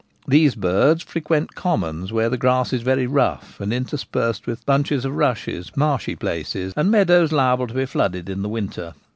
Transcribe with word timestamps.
These 0.27 0.55
birds 0.55 1.03
frequent 1.03 1.53
commons 1.53 2.11
where 2.11 2.27
the 2.27 2.35
grass 2.35 2.73
is 2.73 2.81
very 2.81 3.05
rough, 3.05 3.59
and 3.61 3.71
interspersed 3.71 4.47
with 4.47 4.65
bunches 4.65 5.05
of 5.05 5.15
rushes, 5.15 5.71
marshy 5.75 6.15
places, 6.15 6.73
and 6.75 6.89
meadows 6.89 7.31
liable 7.31 7.67
to 7.67 7.73
be 7.75 7.85
flooded 7.85 8.27
in 8.27 8.41
the 8.41 8.49
winter. 8.49 8.95